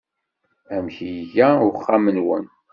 [0.75, 2.45] Amek iga uxxam-nwen?